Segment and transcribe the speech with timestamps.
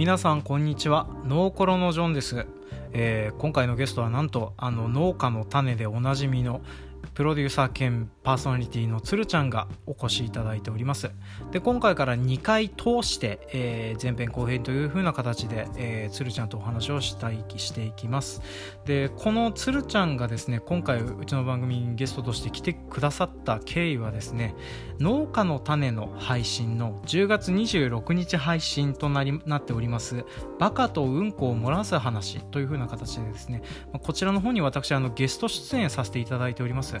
[0.00, 1.06] 皆さんこんにちは。
[1.26, 2.46] ノーコロのジョンです、
[2.94, 6.62] えー今回のゲストはなんとあの農家の種でおなじみの
[7.14, 11.10] プロデューサー兼パーソナリティのつるちゃんがお越しいただいております。
[11.52, 18.42] で今回から2回通して、えー前編後編という風な形で、えーつるちゃんとお話をしたいしていきます。
[18.84, 24.54] でこのつるちゃんがですね今回うちの番組にゲストとして来てくださった経緯はですね
[24.98, 30.24] 農家の種の配信の10月26日配信となりなっております
[30.58, 33.62] バカとうんこを漏らす話という風な形でですね
[34.02, 36.96] こちらの方に私あのゲスト出演させていただいております。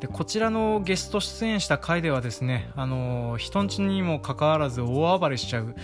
[0.00, 5.74] でこちらのゲスト出演した回ではですねあの人んちにもかかわらず大暴れしちゃう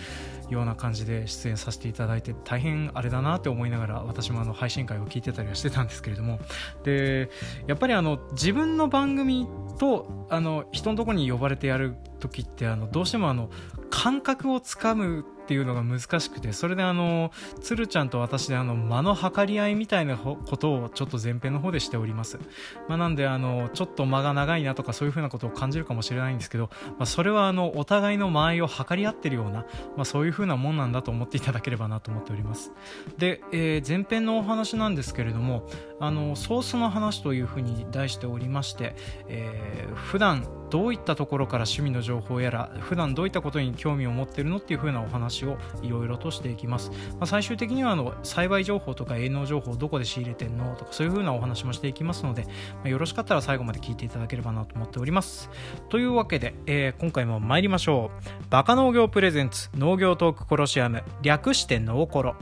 [0.51, 6.41] ような感じで出演させていただいて大変あれだなって思いながら私もあの配信会を聞いてたりはしてたんですけれども。
[6.83, 7.31] で
[7.67, 9.47] やっぱりあの自分の番組
[9.79, 13.49] とあの人のところに呼ばれてやる時ってあのどうしてもあの
[13.91, 22.39] 感覚をつかむっていうのが難しくてそれであのつるちゃんと私であの間の計り合いみたいなことをちょっと前編の方でしております、
[22.87, 29.67] まあ、なんであのちょっと間が長いなとかそういうふうなことを感じるかもしれないんですけど、まあ、それはあのお互いの間合いを測り合ってるような、
[29.97, 32.71] まあ、そういうふうなもんなんだと思っていただければなと思っております。
[33.19, 35.67] で、えー前編のお話なんですけれども
[35.99, 38.95] あのソースの話というふうに題しておりまして、
[39.27, 52.51] えー普段どういったところから趣味の情報やら普段どういったことに興味を持ってるのっていう風なお話をいろいろとしていきます、まあ、最終的にはあの栽培情報とか営農情報をどこで仕入れてんのとかそういう風なお話もしていきますので、ま
[52.85, 55.51] あよろしかったら最後まで聞いていただければなと思っております。
[55.89, 58.45] というわけで、えー今回も参りましょう。
[58.51, 62.37] バカ農業プレゼンツ農業トークコロシアム略して農コロ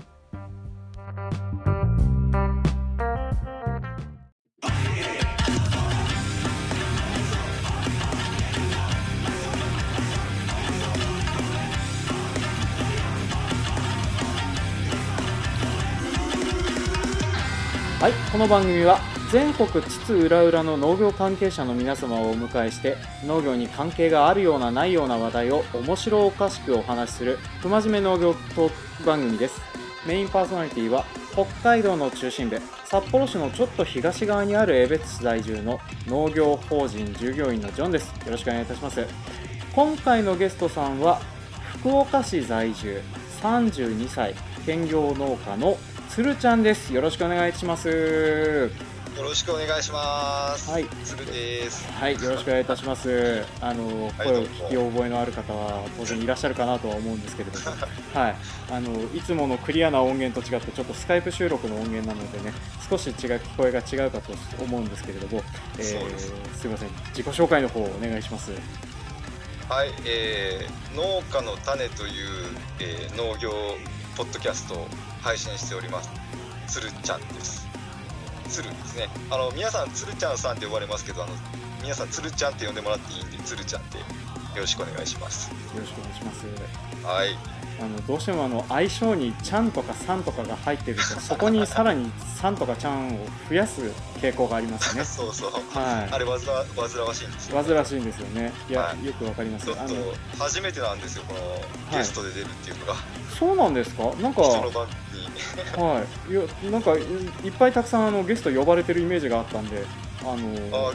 [18.30, 19.00] この番組は
[19.32, 29.62] 全国津々浦々の農業関係者の皆様をお迎えして農業に関係があるようなないような話題を面白おかしくお話しする不真面目農業トーク番組です。
[30.06, 38.08] メインパーソナリティは北海道の中心部札幌市のちょっと東側にある江別市在住の農業法人従業員のジョンです。
[38.26, 39.06] よろしくお願いいたします。
[39.74, 41.18] 今回のゲストさんは
[41.80, 43.00] 福岡市在住
[43.40, 44.34] 32歳
[44.66, 45.78] 兼業農家の
[46.08, 46.92] つるちゃんです。
[46.92, 47.88] よろしくお願いします。
[47.88, 50.70] よろしくお願いします。
[50.70, 50.86] はい。
[51.04, 51.86] つるです。
[51.92, 53.44] はいよろしくお願いいたします。
[53.60, 57.76] あのはい声を聞き覚えのある方は当然いらっしゃるかなとは思うんですけれども。
[58.14, 58.36] はい。
[58.70, 62.54] あのいつものクリアな音源と違ってちょっとスカイプ収録の音源なのでね
[62.88, 64.32] 少し違う聞こえが違うかと
[64.62, 65.42] 思うんですけれども、
[65.78, 66.32] えーす。
[66.60, 66.88] すいません。
[67.10, 68.50] 自己紹介の方お願いします。
[69.68, 72.46] はい、えー、農家の種という、
[72.78, 73.52] えー農業
[74.16, 74.88] ポッドキャストを
[75.22, 76.10] 配信しております。
[76.66, 77.66] つるちゃんです。
[78.48, 79.08] つるですね。
[79.30, 81.32] あの皆さんつるちゃんさんって呼ばれますけど、あの
[81.82, 84.04] 皆さんつるちゃんって呼んでもらっていいんで、つるちゃんってよ
[84.56, 85.50] ろしくお願いします。
[85.50, 86.46] よろしくお願いします
[87.04, 87.57] はい。
[87.80, 93.80] あのどうしてもあの相性に「ちゃん」とか「さん」とかが入ってるとそこにさらに「さん」とか「ちゃん」を増やす
[94.20, 95.04] 傾向がありますね。
[95.06, 95.52] そうそう。
[95.52, 96.12] はい。
[96.12, 97.62] あれ煩わ煩わしいんですよ。
[97.62, 98.52] 煩わしいんですよね。
[98.68, 99.66] いや、はいよくわかります。
[99.66, 99.94] ちょっとあの
[100.38, 102.94] 初めてなんですよ、このゲストで出るっていうのが、
[103.38, 104.02] そうなんですか？
[104.20, 104.42] なんか。
[104.42, 106.32] はい。
[106.32, 109.84] いやなんかいいっぱいたくさんあのゲスト呼ばれてるイメージがあったんで
[110.22, 110.92] あの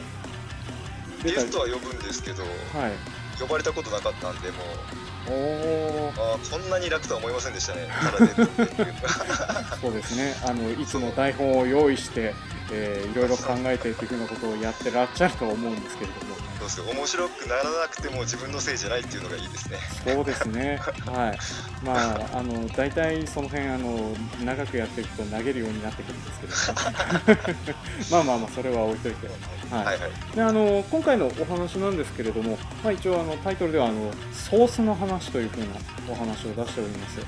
[1.22, 2.48] ゲストは呼ぶんですけど、は
[2.88, 2.92] い
[3.40, 5.04] 呼ばれたことなかったんで、もう。
[5.26, 7.88] おおあーこんなに楽とは思いませんでしたね、
[9.80, 10.36] そうですね。
[10.44, 12.34] あのいつも台本を用意して、
[12.70, 16.36] えーいろいろ考えてというふうなことをやってらっしゃると思うんですけれども
[16.68, 16.96] そうですよ。
[16.96, 19.78] 面白くならなくても自分のせいじゃないっていうのがいいですね。
[20.04, 20.80] そうですね。
[21.06, 21.38] はい。
[21.84, 24.14] まああの大体その辺あの
[24.44, 27.74] 長くやっていくと投げるようになってくるんですけど、
[28.12, 29.26] まあまあまあそれは置いといて。
[29.70, 30.10] はい、はいはい。
[30.34, 35.66] であの今回のお話なんですけれども、まあ、一応あのタイトルではあのソースの話というふうな
[36.10, 37.18] お話を出しております。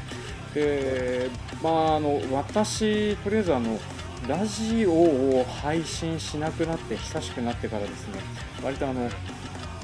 [0.55, 1.31] で、
[1.63, 3.79] まあ、あの私とりあえずあの
[4.27, 9.09] ラジオを配信しなくなって久しくなってからですね割とあの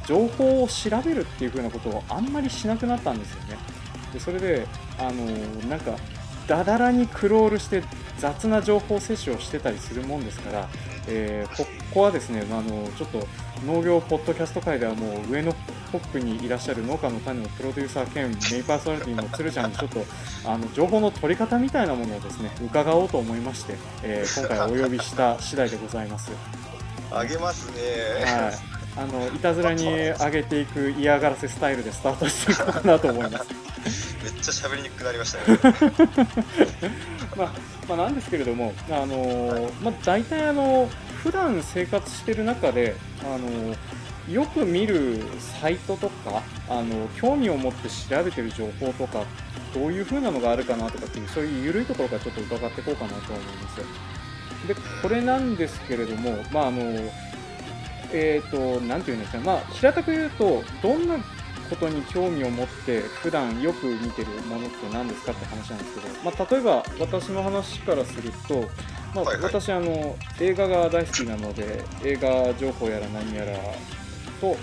[0.07, 3.57] 情報を調べるっていうふうなことをあんまりしなくなったんですよね
[4.13, 4.67] でそれで
[4.99, 5.25] あの
[5.69, 5.97] なんか
[6.47, 7.83] だだらにクロールして
[8.19, 10.69] 雑な情報摂取をしてたりするもんですから、
[11.09, 13.27] えーここはですね、あ、のちょっと
[13.67, 15.53] 農業ポッドキャスト界ではもう上の
[15.93, 20.05] トップにいらっしゃる農家の種のプロデューサー兼メインパーソナリティの鶴ちゃんにちょっと
[20.47, 26.62] あの情報の取り方みたいなものをですね伺おうと思いまして、えー今回お呼びした次第でございます。
[27.19, 28.25] あげますね。
[28.25, 33.47] はいあのいたずらに上げていく嫌がらせスタイルでスタートしていこうかなと思います。
[34.23, 35.59] めっちゃ喋りにくくなりましたね
[37.37, 37.53] まあ、
[37.89, 40.89] まあ、なんですけれども、あのーまあ、大体あの
[41.23, 43.77] 普段生活してる中で、あのー
[44.31, 45.21] よく見る
[45.61, 49.25] サイトとかあの興味を持って調べてる情報とか
[49.75, 53.81] どういう風なのがあるかなとかっていうそういう緩いところからちょっと伺っていこうかなと思います
[54.67, 56.81] でこれなんですけれどもまああの
[58.13, 59.45] えっ、となんていうんですかね。
[59.45, 61.17] まあ平たく言うとどんな
[61.71, 68.69] ことに興味を持って普段よく見てるものって何ですかって話なんですけど、まあ、例えば私の話からすると、
[69.15, 73.57] まあ私あの映画が大好きなので映画情報やら何やら
[74.41, 74.57] と、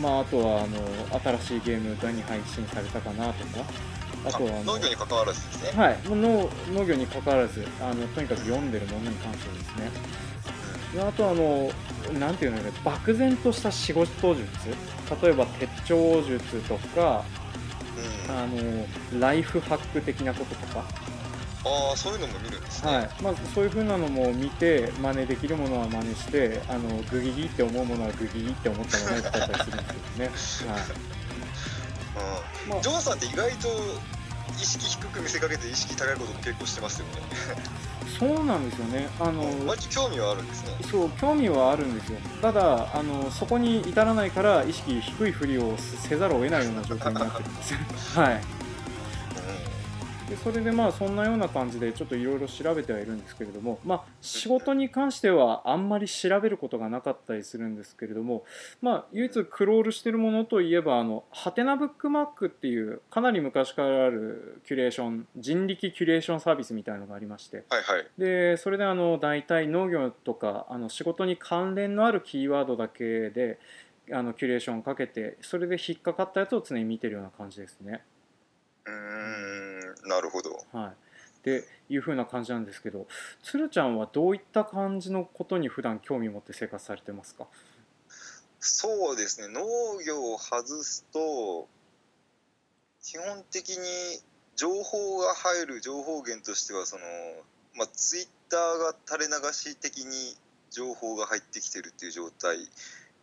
[0.00, 3.64] まあ、あとはあの新しいゲーム何配信されたかなとか
[4.26, 9.90] あとは農業に関わらずですね、はい、農農業に関わらずあのとにかく読んでるものに関してですね。
[10.94, 11.70] であとあの
[12.18, 12.70] なんていうのね。
[12.84, 14.46] 漠然とした仕事術。
[15.22, 17.24] 例えば手帳術とか
[18.26, 20.84] うん、ああのライフハック的なこととか、
[21.64, 23.10] あーそういうのも見るんですね、はい。
[23.22, 31.14] まあ、そういう風なのも見て真似できるものは真似してあのグギギって思うものはグギギって思ったものを使ったりするんですけどね、はい
[32.14, 32.82] まあうん。
[32.82, 33.68] ジョンさんって意外と
[34.52, 37.12] 意識低く見せかけて意識高いことも結構してますよね。
[38.18, 39.08] そうなんですよね。
[39.18, 40.76] あの、割と興味はあるんですね。
[40.88, 42.18] そう興味はあるんですよ。
[42.40, 47.74] ただあのそこに至らないから意識低いふりをせざるを得ないような状況になってるんです
[48.18, 48.63] はい
[50.28, 58.44] でそれでまあそんなような感じでちょっといろいろ調べてはいるんですけれども、まあ、仕事に関してはあんまり調べることがなかったりするんですけれども、
[58.80, 73.58] まあ、唯一クロールしてるものといえばあのハテナブックマークっていうかなり昔からあるキュレーション人力キュレーションサービスみたいなのがありましてはいはいでそれであの大体農業とかあの仕事に関連のあるキーワードだけで
[74.10, 78.02] あのキュレーションかけてそれで引っかかったやつを常に見てるような感じですね。
[78.86, 79.73] うーん
[80.04, 80.64] なるほど。
[80.72, 80.92] はい、っ
[81.42, 83.06] ていう風な感じなんですけど
[83.42, 87.46] 鶴ちゃんはどういった感じのことに普段興味を持って生活されてますか？
[88.60, 89.48] そうですね。
[89.48, 89.62] 農
[90.06, 91.68] 業を外すと
[93.02, 93.76] 基本的に
[94.56, 97.02] 情報が入る情報源としてはその、
[97.76, 100.36] まあ、ツイッターが垂れ流し的に
[100.70, 102.64] 情報が入ってきてるっていう状態で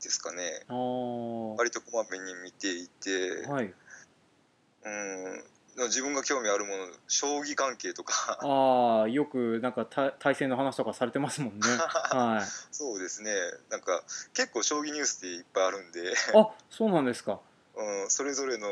[0.09, 0.65] すかね。
[0.67, 3.73] 割とこまめに見ていて、はい。
[4.83, 5.43] うん
[5.85, 8.37] 自分が興味あるもの将棋関係とか。
[8.41, 11.61] ああよくなんかた対戦の話とかされてますもんね。
[12.11, 12.45] はい。
[12.71, 13.31] そうですね。
[13.69, 17.39] なんか結構将棋ニュースっていっぱいあるんで、あそうなんですか。
[17.75, 18.67] うん、それぞれの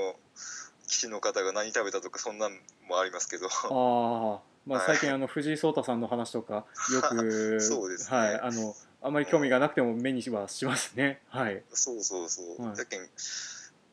[0.88, 3.48] 棋士の方が何食べたとかそんなんもありますけど。
[3.48, 4.88] ああまあはい。
[4.88, 8.18] 最近あの藤井聡太さんの話とかよく そうですね。
[8.18, 11.22] はいあのあまり興味がなくても目にはしますね。
[11.30, 11.64] はい。
[11.72, 12.76] そうそうそう、はい。
[12.76, 13.08] だけんう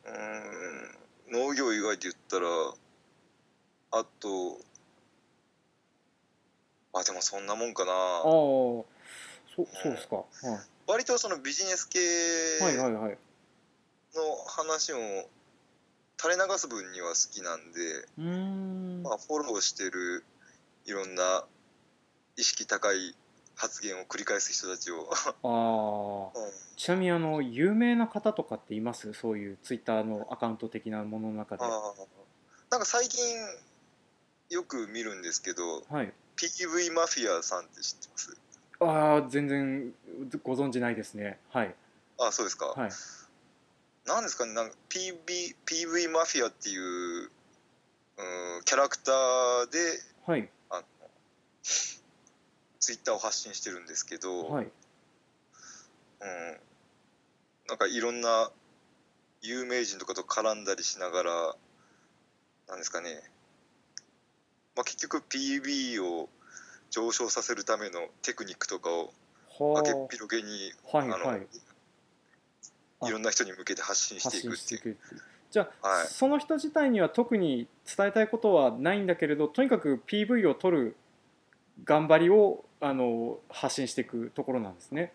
[0.05, 0.97] ーん
[1.31, 2.47] 農業以外で言ったら
[3.91, 4.59] あと
[6.93, 7.91] あでもそんなもんかな。
[7.91, 8.85] ああそ
[9.55, 10.25] そうですか、はい、
[10.87, 11.99] 割とそのビジネス系
[12.63, 13.17] はいはいはい。
[14.15, 14.97] の話を
[16.19, 17.79] 垂れ流す分には好きなんで、
[18.17, 19.03] うーん。
[19.03, 20.23] まあ、フォローしてる
[20.85, 21.43] いろんな
[22.35, 23.15] 意識高い
[23.55, 26.39] 発言を繰り返す人たちを、ああ。
[26.39, 26.51] うん。
[26.75, 29.13] ちなみにあの有名な方とかっています？
[29.13, 31.63] そういうツイッターのアカウント的なものの中で。
[31.63, 33.19] なんか最近
[34.49, 36.13] よく見るんですけどはい。
[36.37, 38.37] PV マフィアさんって知ってます？
[38.79, 39.91] ああ全然
[40.43, 41.39] ご存じないですね。
[41.49, 41.75] はい。
[42.19, 42.91] あそうですか、はい。
[44.05, 47.29] なんですかねなんか PV, PV マフィアっていう、うん、
[48.63, 49.79] キャラクターで
[50.25, 50.49] はい。
[50.69, 50.83] あの
[51.63, 54.65] ツイッターを発信してるんですけど、はい。
[54.65, 56.57] うん、
[57.67, 58.51] なんかいろんな
[59.41, 61.55] 有名人とかと絡んだりしながら
[62.69, 63.21] なんですかね、
[64.77, 66.29] まあ、結局 PV を
[66.91, 69.11] 上昇させるためのテクニックとかを
[69.59, 71.47] は明けっぴろげにあのはいはい。
[72.99, 74.97] あいろんな人に向けて発信し発ていくっていう。
[75.49, 76.07] じゃあ、はい。
[76.07, 80.95] その人自体には特に伝えたいことはないんだけれどとにかく PV を撮る
[81.83, 85.11] 頑張りをあの発信していくところなんですね。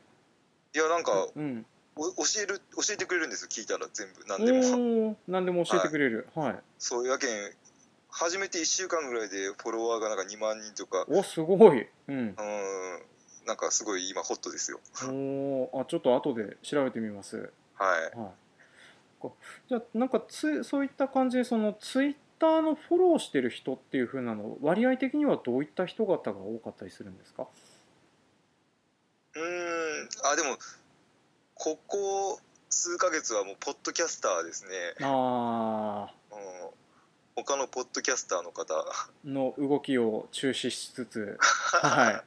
[0.75, 1.66] いやなんかうん、
[1.97, 4.25] お教える教えてくれるんですよ聞いたら全部。
[4.26, 5.16] 何でも。
[5.28, 6.26] 何でも教えてくれる。
[6.35, 6.59] はい。
[6.78, 7.26] そういうわけ
[8.12, 11.88] ん初めて1週間ぐらいでフォロワーがなんか2万人とかおすごい。
[12.09, 12.16] うん。
[12.16, 12.35] うん
[13.45, 17.50] なんかすごい今ホットですよおーあちょっと後で調べてみます。
[17.75, 18.31] はいはい。
[19.19, 19.37] こ
[19.69, 27.47] じゃあなんかつそういった感じでそのツイッターのフォローしてる人っていう風なの割合的にはどういった人方が多かったりするんですか？
[29.35, 30.57] うーんあでも
[31.54, 34.71] ここ数ヶ月はもうポッドキャスターですね、
[35.02, 36.38] あうん、
[37.35, 38.75] 他のポッドキャスターの方。
[39.25, 41.39] の動きを注視しつつ
[41.83, 42.23] はい。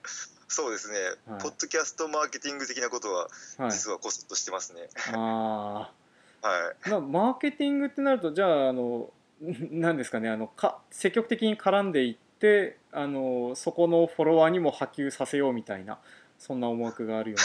[0.47, 0.97] そうですね、
[1.27, 1.41] はい。
[1.41, 3.71] ポッドキャストマーケティング的なことははい。
[3.71, 4.89] 実はこそっとしてますね。
[5.13, 5.91] あ
[6.41, 6.75] はい。
[6.85, 15.99] あまあマーケティングってなるとじゃああの 何ですかねあのか積極的に絡んでいってあのそこのフォロワーにも波及させようみたいな
[16.39, 17.37] そんな思惑があるよ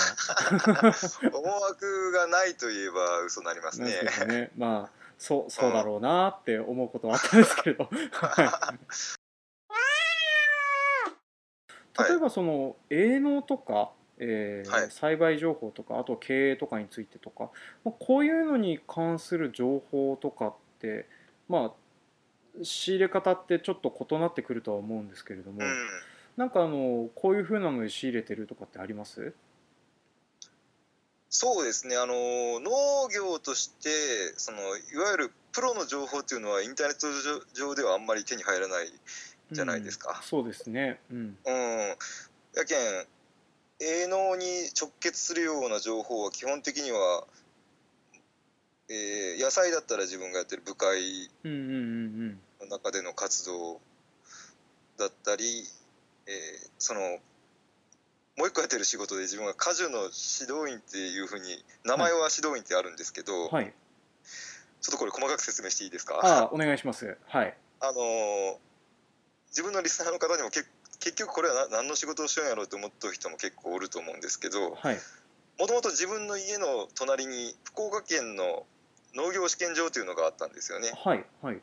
[1.32, 4.00] う思惑がないといえば嘘になりますななんね。
[4.02, 4.50] ですかね。
[4.56, 8.76] まあそうそうだろうなって思うことはあったんですけれど、 は
[11.98, 12.08] い。
[12.08, 14.90] 例えばその営農とか、えーはい。
[14.90, 17.50] 栽培情報とかあと経営とかについてとか、
[17.84, 21.06] まあ、こういうのに関する情報とかって
[21.48, 25.88] まあ仕入れ方ってちょっと異なってくるとは思うんですけれども、うん。
[26.38, 29.34] なんかあのこういうふうなので仕入れてるとかってあります？
[31.30, 31.96] そうですね。
[31.96, 33.88] あの農業として
[34.36, 37.06] そのいわゆるプロの情報っていうのはインターネット
[37.54, 38.92] 上上ではあんまり手に入らない
[39.52, 40.16] じゃないですか。
[40.18, 40.26] うん。
[40.26, 41.00] そうですね。
[41.10, 41.38] うん。
[41.46, 41.96] うん。
[42.56, 43.06] やけん
[43.78, 44.44] 営農に
[44.78, 47.24] 直結するような情報は基本的には、
[48.88, 51.30] えー野菜だったら自分がやってる部会
[52.60, 53.80] の中での活動
[54.98, 55.64] だったり、
[56.26, 57.00] えーその
[58.40, 63.72] もう一個やってる仕事で自分が果樹の指導員っていうふうに名前は指導員ってあるんですけど、はい。
[64.80, 66.18] ちょっとこれ細かく説明していいですか？
[66.24, 67.18] ああお願いします。
[67.28, 67.54] はい。
[67.80, 68.54] あのー
[69.50, 70.64] 自分のリスナーの方にもけ
[71.00, 74.98] 結局これはな何の仕事をしようんやろうと思ってる人も結構おると思うんですけどはい。
[75.58, 78.64] もともと自分の家の隣に福岡県の
[79.16, 80.92] 農業試験場というのがあったんですよね。
[81.04, 81.60] はいはい。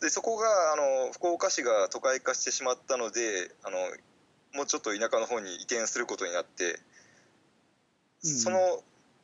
[0.00, 3.76] でそこがあの福岡市が都会化してしまったのであの
[4.58, 6.80] もうちょっと田舎の方に移転することになって、
[8.24, 8.30] うん。
[8.34, 8.58] その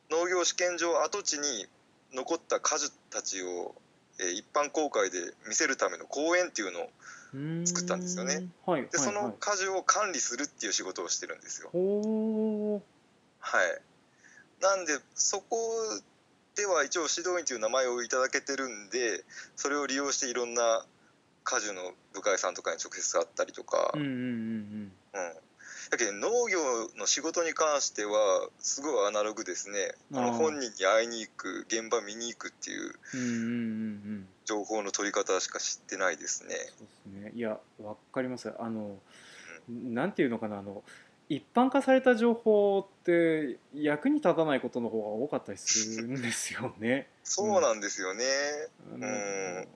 [0.09, 1.67] 農業試験場跡地に
[2.13, 3.75] 残った果樹たちを、
[4.19, 8.47] えー一般公開で見せるための公園っていうのを作ったんですよね。
[8.65, 8.81] はい。
[8.81, 8.89] はい。
[8.89, 9.13] でそはい。
[9.15, 11.69] の果樹を管理するっていう仕事をしてるんですよ。
[11.73, 12.81] ほ
[13.39, 13.81] はい、
[14.61, 15.57] なんでそこ
[16.55, 19.23] では一応指導員という名前をいただけてるんで
[19.55, 20.85] それを利用していろんな
[21.43, 24.74] 果樹の部会さんとかに直接会ったりとか、ううんうんうんうん
[25.91, 26.59] だけど農業
[26.97, 29.93] の仕事に関してはすごいアナログですね。
[30.13, 33.41] あの本人に会いに行く現場見に行くっていううんうんうんうん。
[33.41, 33.51] う
[34.21, 36.53] ん情報の取り方しか知ってないですね。
[36.53, 37.31] そうですね。
[37.33, 38.53] いやわかります。
[38.59, 38.99] あの
[39.67, 40.83] なんていうのかなあの
[41.29, 47.09] 一般化された情報って役に立たないことの方が多かったりするんですよね。
[47.23, 48.23] そうなんですよね。
[48.93, 49.67] あのうん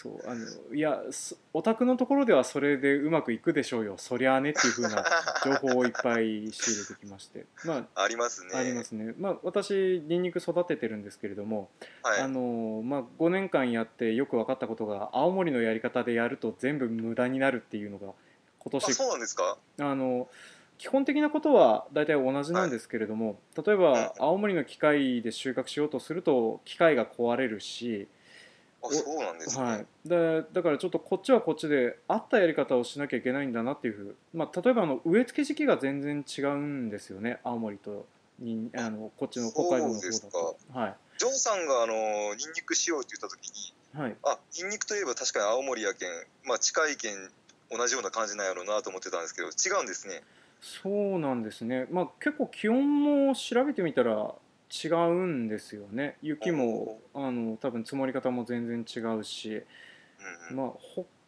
[0.00, 5.04] そうあのいやそオタクのところではそれでうまくいくでしょうよそりゃあねっていう風な
[5.44, 8.50] 情報をいっぱい仕入れてきましてまありますね。
[8.54, 11.68] あありますねまあ私ニンニク育ててるんですけれども、
[12.04, 12.20] はい。
[12.20, 18.14] あのまあ、5年間やってよく分かったことが青森のやり方でやると全部無駄になるっていうのが今
[18.66, 19.58] あ年そうなんですか？
[19.80, 20.28] あの
[20.78, 28.06] 基本的なことは大体同じなんですけれども、例えば青森の機械で収穫しようとすると機械が壊れるし、
[28.82, 29.64] あそうなんですね。
[29.64, 37.40] はい、だだからちょっとこっちはこっちで合ったやり方をしなきゃいけないんだなっていうふう、まあ、例えばあの植え付け時期が全然違うんですよね。
[37.44, 38.06] 青森と
[38.38, 40.56] にあのこっちの北海道の方だと。
[40.72, 40.94] はい。
[41.18, 44.16] ジョンさんがあのニンニクしようって言った時にはい。
[44.22, 46.10] あニンニクといえば確かに青森やけん、
[46.44, 47.30] まあ、近いけん
[47.70, 50.22] 同じような感じなんやろうなと思ってたんですけど違うんですね。
[50.60, 54.34] そうなんですね、まあ、結構気温も調べてみたら
[54.70, 56.16] 違うんですよね。
[56.22, 59.62] 雪もあの多分積もり方も全然違うし、
[60.52, 60.72] まあ、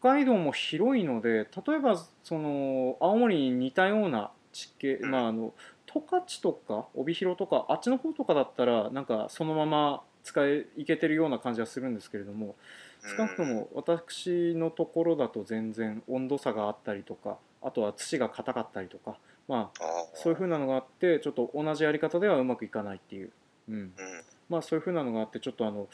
[0.00, 5.10] 北海道も広いので例えばその青森に似たような地形、うん。
[5.10, 5.52] まあ、あの
[5.86, 12.54] 十勝とか帯広とかあっちの方とかだったらなんかそのまま使えいけてるような感じはするんですけれども
[13.02, 19.80] 少なくとも私のところだと全然温度差があったりとかあとは土が硬かったりとか、まあ、
[20.14, 23.30] そういう風なのがあってちょっと同じやり方ではうまくいかないっていう、
[23.68, 23.74] うん。
[23.74, 23.92] うん。
[24.48, 25.88] まあ、そういう風なのがあってちょっとあの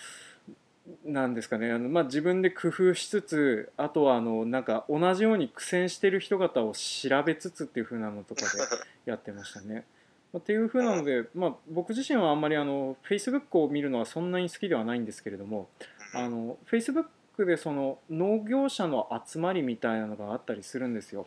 [1.05, 9.85] なんですかねあの、まあ、自分で工夫しつつあとはあのなんか同じように苦戦してる人方を調べつつっていう風なのとかでやってましたね。
[10.33, 21.27] まあっていう風なので、まあ、僕自身はあんまりあの Facebook を見るのはそんなに好きではないんですけれどもうんあの Facebook でその農業者の集まりみたいなのがあったりするんですよ。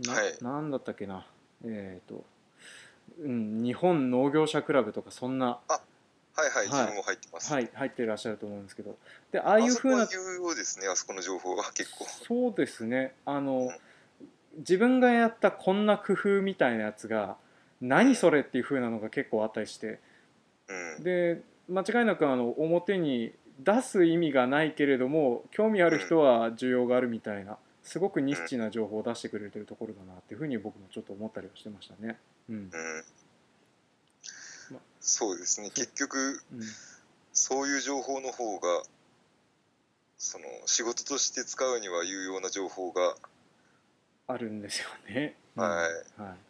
[0.00, 0.38] なはい。
[0.40, 1.26] なんだったっけな。
[1.64, 2.24] えっ、と、
[3.20, 6.70] うん、日本農業者クラブとかそんな、はいはいい。
[6.70, 8.96] 自分も入ってます、はい、入っていらっしゃると思うんですけど。
[9.32, 12.04] でああいうふうな有用ですねあそこの情報は 結構。
[12.04, 13.14] そうですね。
[13.24, 13.72] あの
[14.58, 17.36] 自分がやったこんな工夫みたいなやつが
[17.80, 19.98] 何それっていうふうなのが結構あったりして。
[20.68, 21.02] うん。
[21.02, 32.18] で間違いなくあの表に出す意味がないけれども興味ある人は需要があるみたいなすごくニッチな情報を出してくれてるところだなっていうふうに僕もちょっと思ったりはしてましたね。
[32.48, 32.56] うん。
[32.56, 32.70] うん。
[34.72, 35.70] まそうですね。
[35.70, 36.60] 結局うん。
[37.32, 38.82] そういう情報の方が
[40.18, 43.14] その仕事として使うには有用な情報が、
[44.26, 45.36] あるんですよね。
[45.54, 45.88] は
[46.18, 46.20] い。
[46.20, 46.32] はい。
[46.32, 46.47] で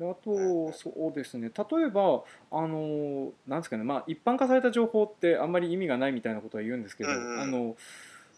[0.00, 7.76] あと、そうですね、例えば、あのなんですかね、まあ、一般化された情報ってあんまり意味がないみたいなことは言うんですけど、うんうんあの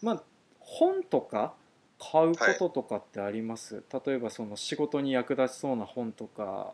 [0.01, 0.23] まあ、
[0.59, 1.53] 本とか
[1.99, 6.73] 買うこととかってあります、例えばその仕事に役立ちそうな本とか、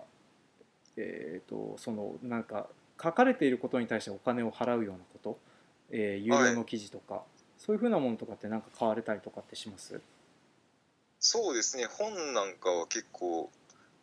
[0.96, 2.68] えー、とそのなんか
[3.02, 5.38] 書かれていることに対してお金を払うようなこと、
[5.92, 7.24] えー有料の記事とか、
[7.58, 10.00] そういうふうなものとかってなんか買われたりとかってします？
[11.20, 11.86] そうですね。
[11.86, 13.50] 本なんかは結構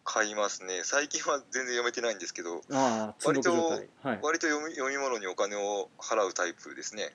[0.05, 0.83] 買いますね。
[0.85, 3.89] 最近は全然読めてないんですけどああ積んどく状態。
[4.03, 4.19] はい。
[4.23, 7.13] 割と読み読み物にお金を払うタイプですね。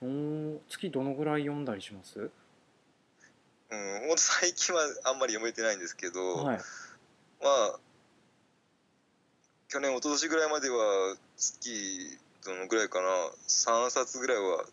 [0.69, 2.19] 月どのぐらい読んだりします？
[2.19, 2.29] うん
[4.07, 6.57] ほんと最近はあんまり読めてないんですけど、はい。
[6.57, 6.63] ま
[7.43, 7.79] あ
[9.67, 13.07] 去年一昨年ぐらいまでは月どのぐらいかな
[13.47, 14.65] ？3冊ぐらいは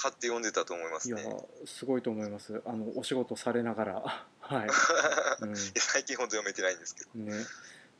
[0.00, 1.24] 買って読んでたと思いますいやね
[1.66, 2.62] すごいと思います。
[2.64, 4.24] あのお仕事されながら。
[4.40, 4.66] はい、
[5.46, 7.10] う最近ほんと読めてないんですけど。
[7.20, 7.34] ん、ね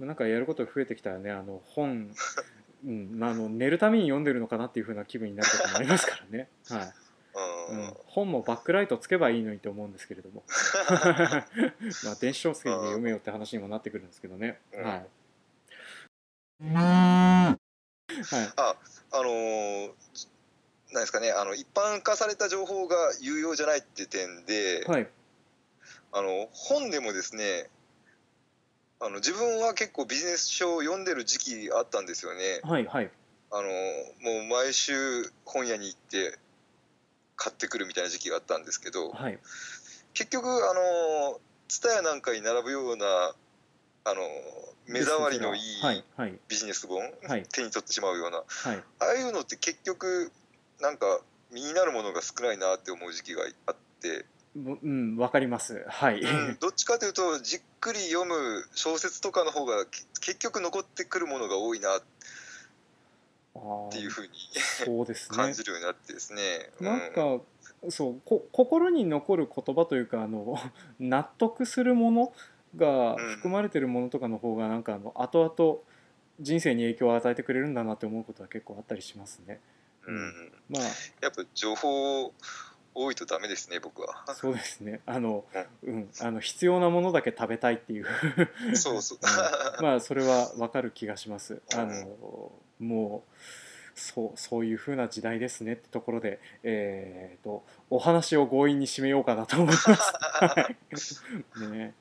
[0.00, 2.16] なんかやることが増えてきたらねあの本、
[2.86, 6.48] うんまあ、あの寝るために読んでるのかなっていう風な気分になることもありますからね。
[6.70, 6.92] はい。
[7.70, 10.42] うん、うん、本もバックライトつけばいいのにと思うんですけれども。
[12.02, 14.82] まあ電子書籍で読めよって話にもなってくるんですけどね、うん。
[14.82, 15.06] はい。
[16.62, 18.52] はい。
[18.56, 18.76] あ
[19.12, 19.92] あのー
[20.92, 25.08] なんですかねあの一般化された情報が有用じゃないって点で、はい。
[26.12, 27.70] あの本でもですね
[29.00, 32.60] あの自分は結構ビジネス書を読んでる時期あったんですよね。
[32.62, 33.10] はいはい。
[33.52, 34.92] あのもう毎週
[35.44, 36.38] 本屋に行って
[37.36, 39.38] 買ってくるみたいな時期があったんですけどはい。
[40.12, 43.06] 結局あの蔦屋なんかに並ぶような
[44.04, 44.20] あの
[44.86, 46.38] 目障りのいいはいはい。
[46.48, 47.44] ビジネス本、はい。
[47.50, 48.42] 手に取ってしまうようなは
[48.74, 48.82] い。
[48.98, 50.30] ああいうのって結局
[50.80, 51.20] なんか
[51.52, 54.24] 身になるものが少ないなって思う時期があって、
[54.56, 55.84] もうんわかります。
[55.88, 56.56] はい、うん。
[56.60, 62.02] どっちかというとじっくり読む小説とかの方がけ結局残ってくるものが多いなっ
[63.90, 64.32] ていうふうに
[64.84, 65.36] そうですね。
[65.38, 66.70] 感じるようになってですね。
[66.80, 67.40] なんか、
[67.88, 70.56] そうこ心に残る言葉というかあの
[70.98, 72.34] 納得するもの
[72.76, 75.78] がうん含まれてるものとかの方がなんかあの後々
[76.40, 79.60] 人生に影響を与えてくれるんだなって思うことは結構あったりしますね。
[80.06, 80.14] うん。
[80.14, 80.52] うん。
[80.68, 80.82] まあ。
[81.20, 82.32] やっぱ情報
[82.94, 84.24] 多いとダメですね僕は。
[84.34, 85.00] そうですね。
[85.06, 85.44] あの、
[85.84, 88.06] うん、あの必要なものだけ食べたいっていう。
[88.74, 89.18] そうそう。
[89.82, 91.62] まあそれはわかる気がします。
[91.74, 93.32] あのもう
[94.00, 101.22] そうそういう風な時代ですねってところで、えー、とお話を強引に締めようかなと思います。
[101.22, 101.94] は いね、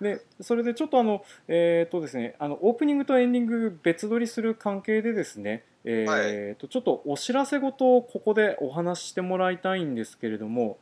[0.00, 10.78] でそれでちょっとあのえっ、とですねあのオープニングとエンディング別撮りする関係でですね、えーとちょっとお知らせ事をここでお話ししてもらいたいんですけれども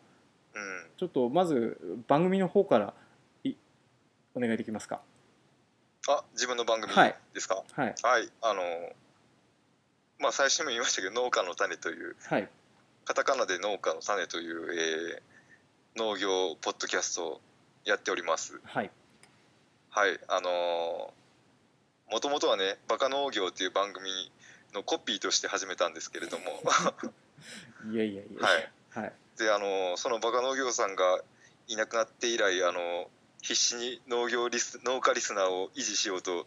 [0.54, 2.94] うんちょっとまず番組の方から
[3.44, 3.54] い
[4.34, 5.00] お願いできますか？
[6.08, 7.62] あ自分の番組はいですか？
[7.72, 8.62] はいはい、あの
[10.20, 12.48] まあ最初にも言いましたけど農家の種というはい
[13.04, 15.22] カタカナで農家の種という、えー
[15.96, 17.40] 農業ポッドキャストを
[17.84, 18.60] やっております。
[18.62, 18.90] はい
[19.90, 24.08] はい、あのー、もともとはね「バカ農業」っていう番組
[24.72, 26.62] のコピーとして始めたんですけれども
[27.92, 28.46] いやいやいや。
[28.46, 28.72] はい。
[28.90, 29.12] はい。
[29.36, 31.22] であのーそのバカ農業さんが
[31.66, 33.06] いなくなって以来あのー
[33.42, 36.46] 必死に農業リス農家リスナーを維持しようと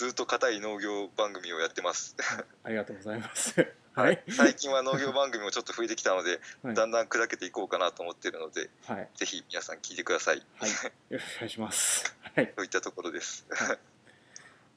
[0.00, 2.16] ずっと固い農業番組をやってます。
[2.64, 3.54] ありがとうございます。
[3.92, 4.24] はい。
[4.30, 6.74] 最近は農業番組もちょっと増えてきたので、はい。
[6.74, 9.08] だんだん砕けていこうかなと思っているのではい。
[9.14, 10.42] ぜひ皆さん聞いてください。
[10.56, 10.70] はい。
[11.12, 12.16] よろしくお願いします。
[12.34, 12.50] はい。
[12.54, 13.44] といったところです。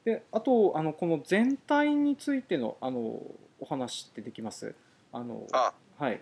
[0.04, 3.22] で、あと、あの、この全体についての、あの、
[3.60, 4.74] お話ってできます？
[5.10, 5.46] あの。
[5.52, 6.20] あはい。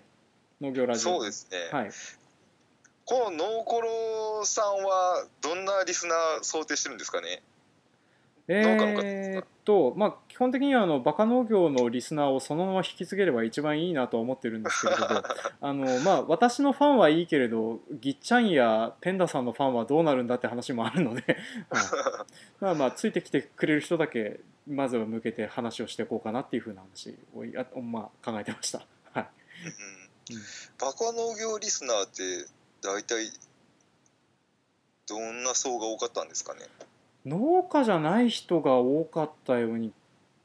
[0.61, 1.15] 農業ラジオ。
[1.19, 1.91] そうですね、はい。
[3.05, 7.43] このノーコロさんはどんなリスナー想定してるんですかね？
[8.49, 15.07] えーっと、まあ、基本的にはあのバカ農業のリスナーをそのまま引き継げれば一番いいなとは思ってるんですけれど
[15.61, 21.37] あの、まあ、私のファンはいいけれどぎっちゃんやペンダさんのファンはどうなるんだって話もあるので、
[21.71, 21.79] は
[22.27, 28.85] いまあまあついてきてくれる人だけまずは向けて話をしていこうかなっていうふうな話をや、まあ、考えてました。
[29.13, 29.27] はい。
[29.65, 30.37] うん。
[30.37, 30.43] うん
[30.79, 32.49] バカ農業リスナーって
[32.81, 33.31] 大体
[35.07, 36.61] どんな層が多かったんですかね？
[37.27, 39.93] 農家じゃない人が多かったように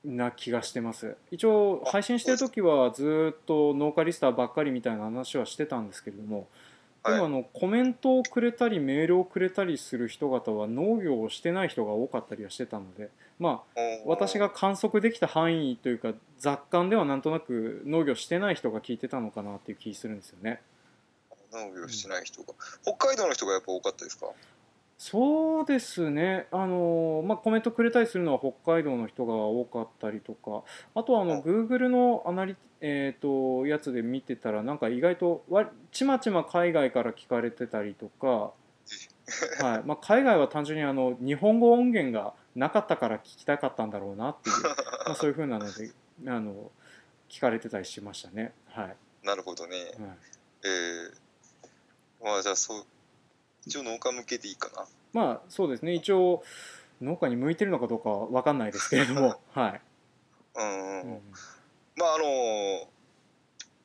[0.06, 1.18] な気がしてます。
[1.32, 6.48] 一応配信してる時はずっと農家リスターばっかりみたいな話はしてたんですけれども
[7.04, 13.10] でもあのコメントをくれたりメールをくれたりする人方は農業をしてない人が多かったりはしてたので
[13.40, 20.62] まあ私が観測できた範囲というか雑感ではなんとなく農業してない人が聞いてたのかなっていう気するんですよね。
[21.54, 24.28] 農業してない人が、北海道の人がやっぱ多かったですか？
[24.98, 30.64] そうですね、あのまあ、コメントくれたりするのは北海道の人が多かったりとか、
[30.96, 38.54] あとはあの Google のアナリ、えーと、やつで見てたら、なんか意外とわちまちま海外から聞かれてたりとか、
[39.62, 39.84] はい。
[39.86, 45.92] まあ、海外は単純にあの日本語音源がなかったから聞きたかったんだろうなっていう、まあ、そういうふうなので
[46.26, 46.72] あの
[47.30, 48.54] 聞かれてたりしましたね。
[48.68, 49.78] はい、なるほどね。
[49.78, 49.88] はい、
[50.64, 52.86] えー、まあじゃあそう
[53.68, 54.86] 一応農家向けでいいかな。
[55.14, 55.94] まあそうですね。
[55.94, 56.44] 一応
[57.02, 59.42] 農家に向いてるのかどうかは分かんないですけれども。
[59.54, 59.82] はい。
[60.56, 61.22] うん、うん、
[61.96, 62.90] まああの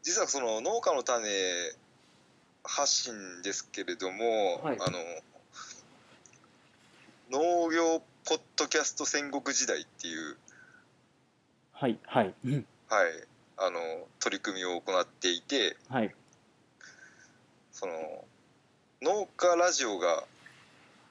[0.03, 1.29] 実はその農家の種
[2.65, 4.99] 発信ですけれども、はい、あの
[7.31, 10.37] 農業ポッドキャスト戦国時代っていう
[11.73, 12.33] はいはい、はい。
[13.57, 13.81] あの
[14.21, 16.15] 取り組みを行っていて、はい、
[17.71, 17.93] その
[19.03, 20.23] 農家ラジオが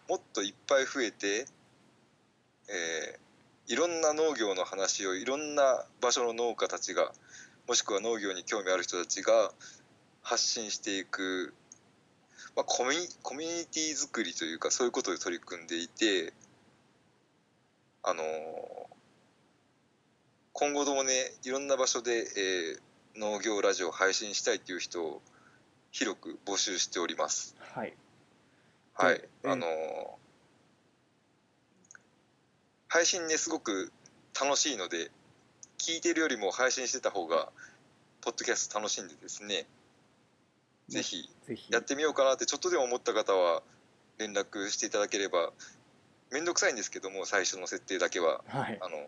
[0.08, 1.46] もっといっぱい増えて、
[2.70, 7.12] えー、いろんな農業の話をいろんな場所の農家たちが
[7.68, 9.52] もしくは農業に興味ある人たちが
[10.24, 11.54] 発信していく、
[12.56, 16.32] まあ、コミコミュニティ作りというかそういうことで取り組んでいて
[18.04, 18.26] あのー、
[20.54, 21.12] 今後ともね
[21.44, 25.22] いろんな場所で、えー、農業ラジオを配信したいっていう人を
[25.92, 27.56] 広く募集しております。
[27.60, 27.94] はい。
[28.94, 29.22] はい。
[29.46, 29.70] あのー、
[32.88, 33.92] 配信ね、すごく
[34.40, 35.12] 楽しいので、
[35.78, 37.52] 聞いてるよりも配信してた方が、
[38.22, 39.66] ポッドキャスト楽しんでですね、
[40.92, 41.30] ぜひ
[41.70, 43.64] やってみようかなってちょっとでも思った方は
[44.18, 45.52] 連絡していただければ
[46.32, 49.08] 面倒くさいんですけども最初の設定だけは、はい、あの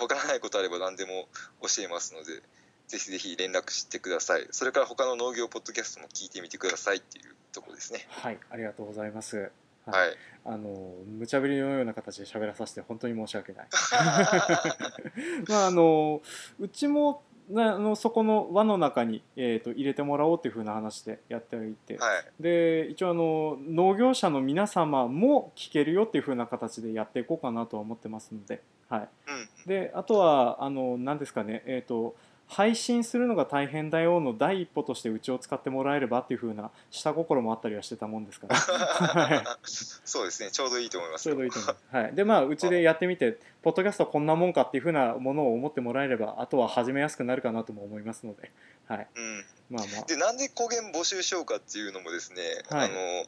[0.00, 1.28] わからないことあれば何でも
[1.62, 2.42] 教えますので
[2.88, 4.46] ぜひぜひ連絡してください。
[4.50, 8.06] それから他の農業ポッドキャストも聞いてみてくださいっていうところですね。
[8.08, 9.50] はいありがとうございます。
[9.84, 13.66] はい、あの無茶ぶりのような形で喋らさせて本当に申し訳ない。
[15.48, 16.22] まああの
[16.58, 17.22] うちも
[17.54, 32.14] あのそこの輪の中に、えーと、入れてもらおうというふうな話でやっておいて、はい、で一応あの農業者の皆様も聞けるよっていうふうな形でやっていこうかなとは思ってますので,、はい、うん、であとはあの何ですかねえっ、ー、と
[32.48, 39.58] 配信するのが大変だよの第一歩としてうちを使ってもらえればっていうふうな下心もあったりはしてたもんですから。
[39.64, 41.24] そうですねちょうどいいと思います。
[41.24, 48.50] ちょうどいいと思います、はい、でまあうちでやってみてポッドキャストこんなもんかっていうふうなものを思ってもらえればあとは始めやすくなるかなとも思いますので、
[48.86, 49.06] はい。
[49.14, 50.04] うん、まあまあ。
[50.06, 53.26] でなんで公言募集しようかっていうのもですね、はい、あの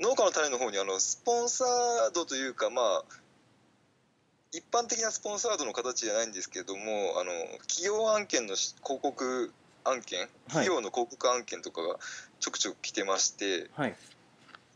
[0.00, 3.04] 農家の種の方にあのスポンサードというかまあ
[4.52, 6.82] 一般的なスポンサードの形じゃないんですけれども
[7.18, 7.32] あの
[7.66, 9.52] 企業案件の広告
[9.84, 11.96] 案件企業の広告案件とかが
[12.38, 13.96] ちょくちょく来てまして、はい、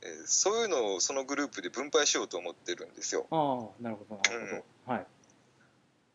[0.02, 3.26] えー、そういうのをそのグループで分配しようと思ってるんですよ。
[3.30, 5.06] ああなるほどなるほど、うん、はい。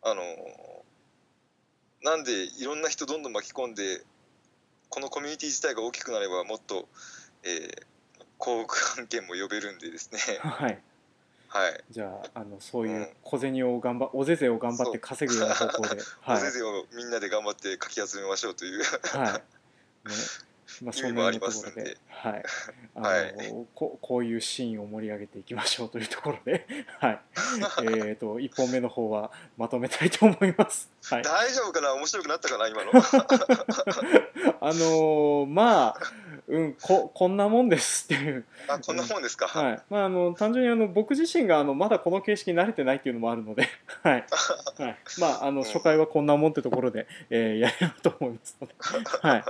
[0.03, 0.21] あの
[2.03, 4.01] なんでいろんな人どんどん巻き込んで
[4.89, 6.87] このコミュニティ自体が大きくなればもっと、
[7.43, 7.59] えー、
[8.43, 10.81] 広告案件も呼べるんでですね、はい
[11.53, 18.81] はい、じゃああのそういう小銭を頑張、うん、おぜぜを頑張って稼ぐような方向で、 はい、おぜぜをみんなで頑張ってかき集めましょうという。
[19.17, 19.33] はい。
[20.07, 20.15] ね
[20.81, 22.43] まあ、そんなところで、はい、
[22.95, 23.35] あの、はい、
[23.75, 26.65] ここういうシーンを盛り上げていきましょうというところで、
[26.99, 27.19] はい、
[28.07, 30.89] えっと1本目の方はまとめたいと思います。
[31.03, 31.93] はい、大丈夫かな？
[31.93, 32.67] 面白くなったかな？
[32.67, 32.91] 今の。
[34.63, 35.97] あのー、まあ
[36.47, 38.45] うんここんなもんですっていう。
[38.67, 39.81] あこんなもんですか、はい。
[39.89, 43.69] まあ、あの単純にあの僕自身があのまだこの形式に慣れてないっていうのもあるので、
[44.03, 44.25] はい。
[44.77, 48.73] はい、まああの初回はこんなもんってところで、えー、やれると思いますので、
[49.21, 49.43] はい、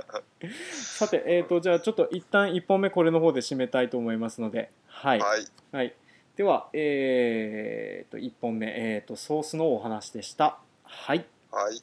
[0.72, 5.94] さて、えーと、じゃあちょっと一旦1本目これの方で締めたいと思いますのではい、はい、はい、
[6.36, 10.58] では、えーと、1本目、えーとソースのお話でした。
[10.84, 11.82] はい、はい。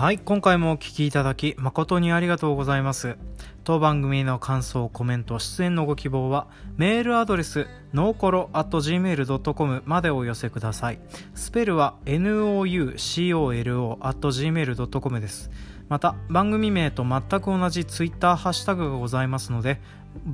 [0.00, 3.18] はい、今回もお聴きいただき誠にありがとうございます。
[3.64, 6.46] 当番組の感想、コメント、出演のご希望は、
[6.76, 10.98] メールアドレス、ノーコロ at gmail.com までお寄せください。
[11.34, 15.50] スペルは noucolo at gmail.com です。
[15.88, 19.80] また、番組名と全く同じツイッターハッシュタグがございますので、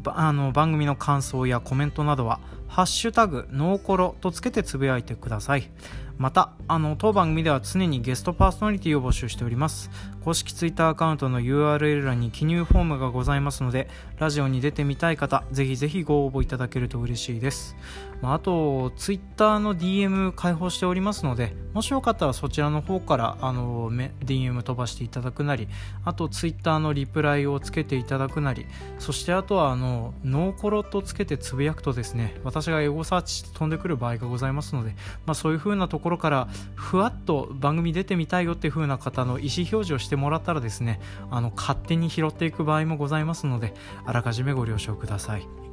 [0.06, 5.70] あの番組の感想やコメントなどは「ハッシュタグノーコロ」とつけてつぶやいてください
[6.18, 9.90] またあの当番組では常にゲストパーソナリティを募集しております。
[10.24, 17.76] 公式 Twitter アカウントの URL 欄に記入フォームがございますのでラジオに出てみたい方ぜひぜひご応募いただけると嬉しいです、
[18.22, 25.68] まあ、あと Twitter の DM 開放しておりますのでもしよかったらそちらの方からあの DM 飛ばしていただくなり
[26.04, 28.66] あと Twitter のリプライをつけていただくなり
[28.98, 34.94] そしてあとはあのノーコロとつけてつぶやくとですね私がエゴサーチして飛んでくる場合がございますので、
[35.26, 41.00] まあ、そういう風なところからふわっと番組出てみたいよっていう風な方の意思表示をしてもらったらですね
[41.30, 43.74] あの勝手に拾っていく場合もございますので
[44.04, 45.65] あらかじめご了承ください。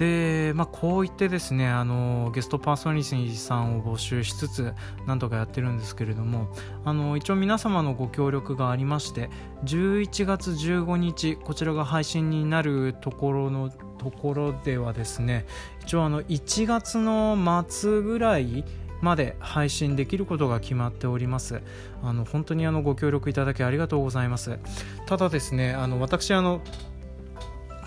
[0.00, 4.72] で、まあ、こう言ってですねあのゲストパーソナリティさんを募集しつつ
[5.06, 6.48] なんとかやってるんですけれども
[6.86, 9.28] あの一応皆様のご協力がありまして
[9.66, 15.44] 11月15日こちらが配信になるところのところではですね
[15.82, 17.36] 一応あの1月の
[17.68, 18.64] 末ぐらい
[19.02, 21.62] まで配信できることが決まっております。
[22.02, 24.58] あの本当にあのご協力いただきありがとうございます。
[25.06, 26.60] ただですねあの私あの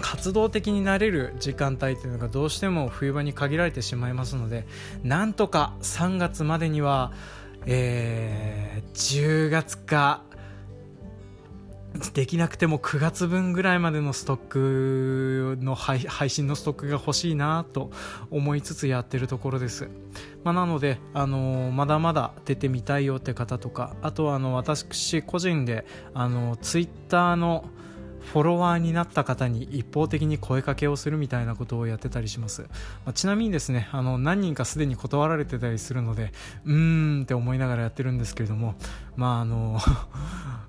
[0.04, 4.68] 活動的になれる時間帯というのがどうしても冬場に限られてしまいますので
[5.02, 7.14] なんとか3月までには、
[7.66, 10.22] えー、10月か
[12.14, 14.40] できなくても9月分ぐらいまでのストッ
[15.56, 17.90] クの配信のストックが欲しいなと
[18.30, 19.88] 思いつつやってるところです、
[20.44, 27.70] まあ、なので、あのー、まだまだ出てみたいよって方とかあとはあの私個人であのツイッターの
[28.32, 32.68] フォロワーになった方に一方的に声かけをするみたいなことをやってたりします、ま
[33.08, 36.32] あ、ちなみにですねあの何人かすでに断られてたりするので
[36.66, 38.76] うーんって思いながらやってるんですけれども
[39.16, 39.80] まああの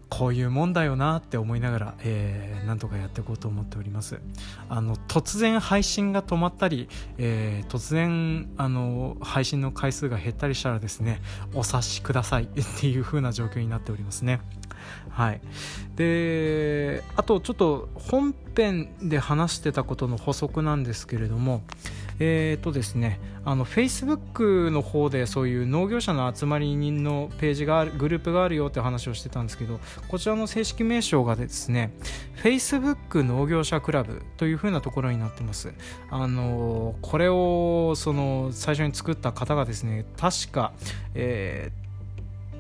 [0.09, 4.21] こういうもんだよなって思いながら、えー、なんとかやっていこうと思っております。
[4.69, 6.89] あの突然配信が止まったり、
[7.19, 11.21] えー、突然あの配信の回数が減ったりしたらですね
[11.55, 12.49] お察しください っ
[12.81, 14.41] ていう風な状況になっておりますね。
[15.11, 15.41] はい、
[15.97, 21.63] であとちょっと本編で話してたことの補足なんですけれども
[22.19, 31.93] えーとですね、あの Facebook の方でそういう農業者の集まり人のページがあるグループがあるよって話をしてたんですけどこちらの正式名称がですね
[32.43, 35.73] Facebook 農業者クラブというふうなところになってます。
[36.11, 40.73] あのこれをその最初に作った方がですね確か
[41.15, 41.84] えー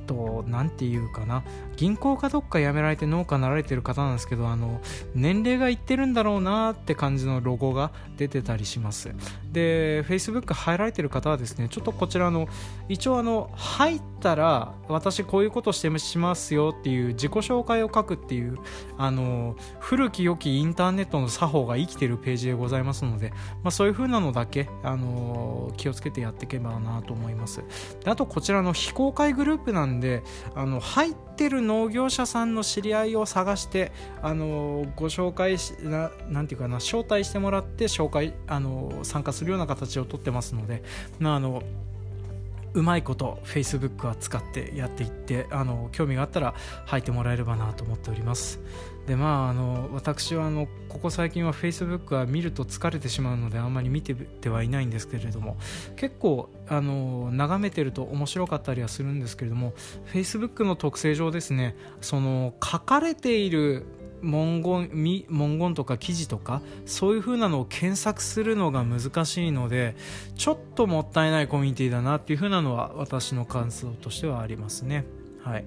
[0.04, 1.42] と何て言うかな。
[1.76, 4.80] 銀行かどっか辞められて農家になられてる方なんですけどあの
[5.14, 9.12] 年齢がいってるんだろうなって感じのロゴが出てたりします。
[9.52, 12.48] で Facebook 入られてる方はですねちょっとこちらの
[12.88, 18.58] 一応あの入ったら私こういうことしてしますよっていう自己紹介を書くっていう
[18.96, 23.30] あの古き良きインターネットの作法が生きてるページでございますので、
[23.62, 27.62] まあ、そういう風なのだけあの気をつけてやっていけばなと思います。
[28.04, 30.22] であとこちらの非公開グループなんで
[30.54, 40.82] あの入ってる農業者さんの知り合いを探してあのご紹介しななんていうかな招待してもらって紹介あの参加するような形をとってますので、
[41.18, 41.62] まあ、あの
[42.74, 46.54] うまいこと Facebook は使ってやっていってあの興味があったら
[46.86, 48.60] 入ってもらえればなと思っております。
[49.06, 55.56] でまああの私はあのここ最近は Facebook は見ると疲れてしまうのであんまり見ててはいないんですけれども
[55.96, 59.74] 結構あの眺めてると面白かったりはするんですけれども
[60.12, 63.84] Facebook の特性上ですねその書かれている
[64.24, 69.94] 文言文言とか記事とかそういう風なのを検索するのが難しいので
[70.36, 75.04] ちょっともったいないコミュニティだなっていう風なのは私の感想としてはありますね。
[75.42, 75.64] はい、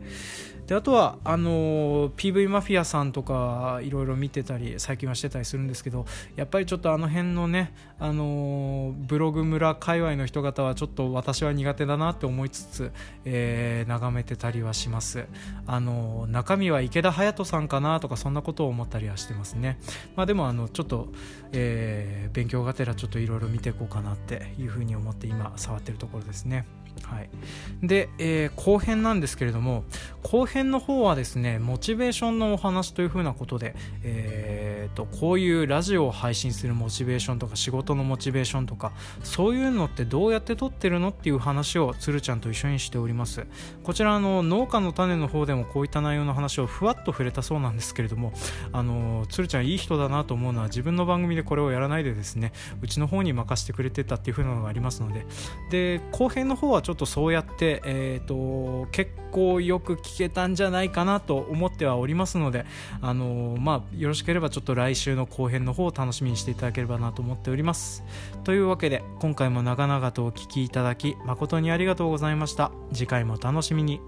[0.67, 12.91] であとはあの PV マフィアさんとかいろいろ見てたり最近はしてたりするんですけどやっぱりちょっとあの辺のねあのブログ村界隈の人方はちょっと私は苦手だなって思いつつ、
[13.23, 15.25] えー、眺めてたりはします。
[15.65, 19.79] あの中身は池田隼人さんかなとかそんなことを思ったりはしてますね。
[20.17, 21.07] まあでもあのちょっと、
[21.53, 26.65] えー、勉強がてらちょっといろいろ見ていこうかなっていうふうに思って今触ってるところですね。
[27.03, 27.29] はい、
[27.81, 29.83] で、えー、後編なんですけれども
[30.23, 38.91] 後編の方はですねモチベーションのお話というふうなことで、えーと、こういうラジオを配信するモチベーションとか仕事のモチベーションとか
[39.23, 43.45] そういうのってどうやって取ってるのっていう話をつるちゃんと一緒にしております。
[43.83, 48.33] こちらの農家の種の方でもこういった内容の話をふわっと触れたそうなんですけれども
[48.71, 55.25] あのつるちゃんいい人だなと思うのは自分の番組でこれをやらないでですねうちの方に任せてくれてたっていうふうなのがありますので。
[55.69, 62.65] で後編の方はちょっとそうやって、えーと、結構よく聞けたんじゃないかなと思ってはおりますので
[63.01, 68.05] あのまあよろしければちょっと来週の後編の方を楽しみにしていただければなと思っております。
[68.45, 72.71] というわけで今回も長々とお聴きいただき誠にありがとうございました。
[72.93, 73.99] 次回も楽しみに。